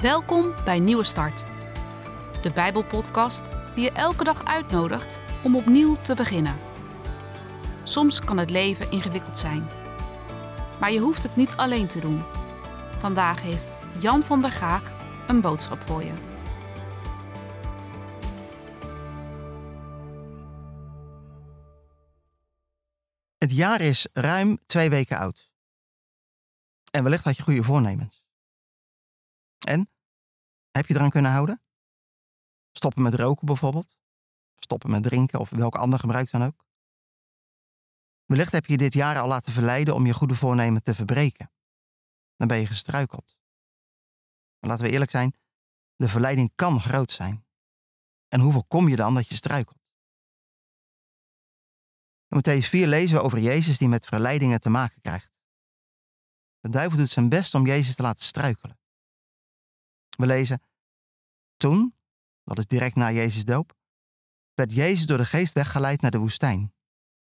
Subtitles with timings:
[0.00, 1.46] Welkom bij Nieuwe Start,
[2.42, 6.58] de Bijbelpodcast die je elke dag uitnodigt om opnieuw te beginnen.
[7.82, 9.68] Soms kan het leven ingewikkeld zijn,
[10.80, 12.22] maar je hoeft het niet alleen te doen.
[12.98, 14.92] Vandaag heeft Jan van der Gaag
[15.28, 16.12] een boodschap voor je.
[23.38, 25.50] Het jaar is ruim twee weken oud.
[26.90, 28.29] En wellicht had je goede voornemens.
[29.64, 29.90] En?
[30.70, 31.62] Heb je eraan kunnen houden?
[32.72, 33.96] Stoppen met roken bijvoorbeeld?
[34.56, 36.64] Stoppen met drinken of welk ander gebruik dan ook?
[38.24, 41.52] Wellicht heb je dit jaar al laten verleiden om je goede voornemen te verbreken.
[42.36, 43.36] Dan ben je gestruikeld.
[44.58, 45.34] Maar laten we eerlijk zijn,
[45.96, 47.46] de verleiding kan groot zijn.
[48.28, 49.78] En hoe voorkom je dan dat je struikelt?
[52.28, 55.32] In Matthäus 4 lezen we over Jezus die met verleidingen te maken krijgt.
[56.60, 58.79] De duivel doet zijn best om Jezus te laten struikelen.
[60.20, 60.62] We lezen,
[61.56, 61.96] toen,
[62.44, 63.76] dat is direct na Jezus doop,
[64.54, 66.74] werd Jezus door de geest weggeleid naar de woestijn,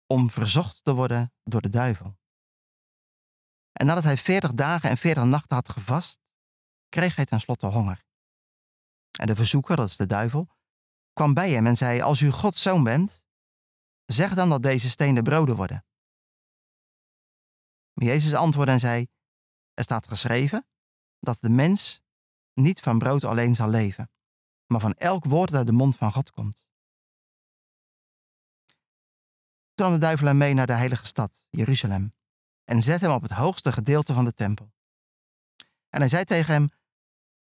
[0.06, 2.18] om verzocht te worden door de duivel.
[3.72, 6.20] En nadat hij veertig dagen en veertig nachten had gevast,
[6.88, 8.06] kreeg hij tenslotte honger.
[9.20, 10.50] En de verzoeker, dat is de duivel,
[11.14, 13.24] kwam bij hem en zei, als u Gods zoon bent,
[14.06, 15.86] zeg dan dat deze stenen broden worden.
[17.94, 19.08] Maar Jezus antwoordde en zei,
[19.74, 20.68] er staat geschreven
[21.20, 22.08] dat de mens
[22.62, 24.12] niet van brood alleen zal leven,
[24.66, 26.68] maar van elk woord dat uit de mond van God komt.
[29.74, 32.14] Toen nam de duivel hem mee naar de heilige stad, Jeruzalem,
[32.64, 34.74] en zette hem op het hoogste gedeelte van de tempel.
[35.90, 36.70] En hij zei tegen hem,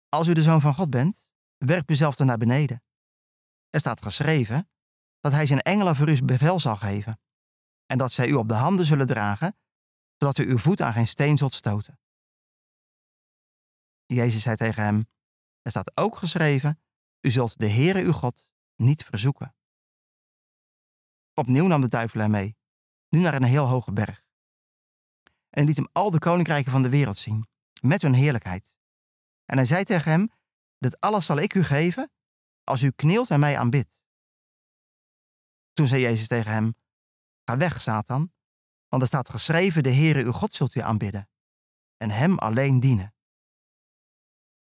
[0.10, 2.84] als u de zoon van God bent, werp uzelf dan naar beneden.
[3.70, 4.70] Er staat geschreven
[5.20, 7.20] dat hij zijn engelen voor u bevel zal geven,
[7.86, 9.58] en dat zij u op de handen zullen dragen,
[10.18, 12.00] zodat u uw voet aan geen steen zult stoten.
[14.16, 15.02] Jezus zei tegen hem,
[15.62, 16.82] er staat ook geschreven,
[17.22, 19.56] u zult de Heere uw God niet verzoeken.
[21.34, 22.58] Opnieuw nam de duivel hem mee,
[23.10, 24.24] nu naar een heel hoge berg.
[25.50, 27.48] En liet hem al de koninkrijken van de wereld zien,
[27.82, 28.76] met hun heerlijkheid.
[29.46, 30.32] En hij zei tegen hem,
[30.78, 32.12] dit alles zal ik u geven,
[32.64, 34.02] als u knielt en mij aanbidt.
[35.74, 36.76] Toen zei Jezus tegen hem,
[37.44, 38.34] ga weg, Satan,
[38.88, 41.30] want er staat geschreven, de Heere uw God zult u aanbidden,
[41.98, 43.14] en hem alleen dienen.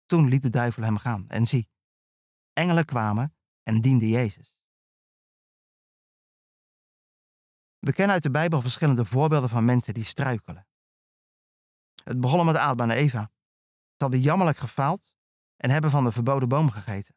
[0.08, 1.70] Toen liet de duivel hem gaan, en zie,
[2.54, 4.56] engelen kwamen en dienden Jezus.
[7.80, 10.68] We kennen uit de Bijbel verschillende voorbeelden van mensen die struikelen.
[12.04, 13.32] Het begon met Adam en Eva.
[13.98, 15.14] Ze hadden jammerlijk gefaald
[15.56, 17.16] en hebben van de verboden boom gegeten.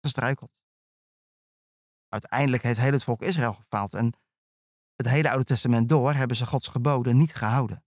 [0.00, 0.60] Gestruikeld.
[2.08, 4.12] Uiteindelijk heeft heel het volk Israël gefaald en
[4.94, 7.84] het hele Oude Testament door hebben ze Gods geboden niet gehouden.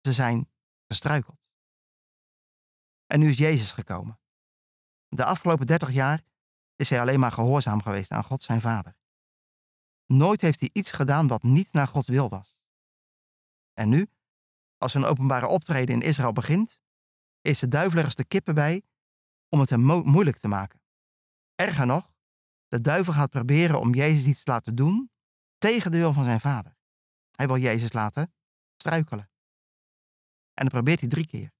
[0.00, 0.50] Ze zijn
[0.86, 1.39] gestruikeld.
[3.10, 4.20] En nu is Jezus gekomen.
[5.08, 6.22] De afgelopen dertig jaar
[6.76, 8.96] is hij alleen maar gehoorzaam geweest aan God zijn Vader.
[10.06, 12.56] Nooit heeft hij iets gedaan wat niet naar Gods wil was.
[13.72, 14.10] En nu,
[14.76, 16.80] als een openbare optreden in Israël begint,
[17.40, 18.82] is de duivel ergens de kippen bij
[19.48, 20.80] om het hem moeilijk te maken.
[21.54, 22.14] Erger nog,
[22.68, 25.10] de duivel gaat proberen om Jezus iets te laten doen
[25.58, 26.76] tegen de wil van zijn vader.
[27.30, 28.34] Hij wil Jezus laten
[28.76, 29.30] struikelen.
[30.54, 31.58] En dat probeert hij drie keer.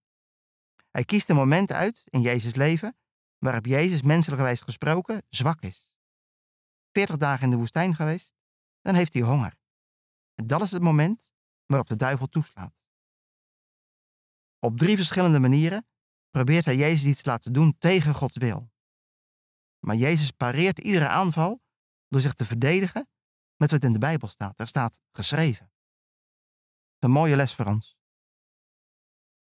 [0.90, 2.96] Hij kiest een moment uit in Jezus' leven
[3.38, 5.90] waarop Jezus menselijkerwijs gesproken zwak is.
[6.92, 8.34] Veertig dagen in de woestijn geweest,
[8.80, 9.58] dan heeft hij honger.
[10.34, 11.32] En dat is het moment
[11.66, 12.74] waarop de duivel toeslaat.
[14.58, 15.86] Op drie verschillende manieren
[16.30, 18.70] probeert hij Jezus iets te laten doen tegen Gods wil.
[19.78, 21.62] Maar Jezus pareert iedere aanval
[22.08, 23.08] door zich te verdedigen
[23.56, 24.60] met wat in de Bijbel staat.
[24.60, 25.72] Er staat geschreven.
[26.98, 27.99] Een mooie les voor ons.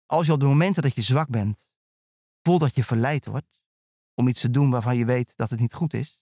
[0.09, 1.72] Als je op de momenten dat je zwak bent,
[2.42, 3.59] voelt dat je verleid wordt
[4.14, 6.20] om iets te doen waarvan je weet dat het niet goed is,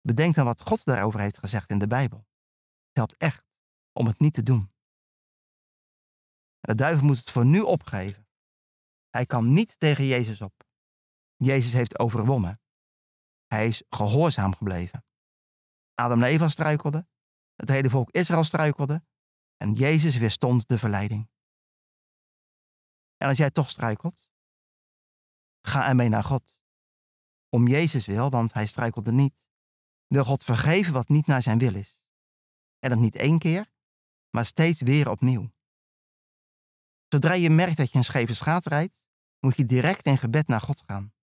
[0.00, 2.18] bedenk dan wat God daarover heeft gezegd in de Bijbel.
[2.86, 3.44] Het helpt echt
[3.92, 4.72] om het niet te doen.
[6.60, 8.28] De duivel moet het voor nu opgeven.
[9.10, 10.66] Hij kan niet tegen Jezus op.
[11.36, 12.60] Jezus heeft overwonnen.
[13.46, 15.04] Hij is gehoorzaam gebleven.
[15.94, 17.08] Adam en Eva struikelden,
[17.54, 19.04] het hele volk Israël struikelde
[19.56, 21.28] en Jezus weerstond de verleiding.
[23.16, 24.28] En als jij toch struikelt,
[25.60, 26.56] ga ermee naar God.
[27.48, 29.46] Om Jezus wil, want hij struikelde niet,
[30.06, 31.98] wil God vergeven wat niet naar zijn wil is.
[32.78, 33.72] En dat niet één keer,
[34.30, 35.54] maar steeds weer opnieuw.
[37.08, 39.06] Zodra je merkt dat je een scheve schaat rijdt,
[39.40, 41.14] moet je direct in gebed naar God gaan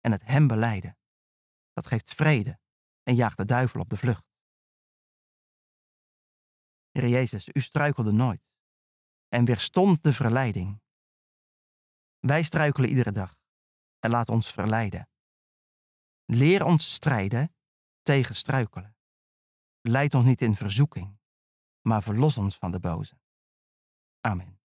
[0.00, 0.98] en het Hem beleiden.
[1.72, 2.58] Dat geeft vrede
[3.02, 4.26] en jaagt de duivel op de vlucht.
[6.90, 8.54] Heer Jezus, u struikelde nooit
[9.28, 10.80] en weerstond de verleiding
[12.20, 13.36] wij struikelen iedere dag.
[13.98, 15.08] en laat ons verleiden.
[16.24, 17.54] Leer ons strijden
[18.02, 18.96] tegen struikelen.
[19.80, 21.18] Leid ons niet in verzoeking,
[21.80, 23.18] maar verlos ons van de boze.
[24.20, 24.57] Amen.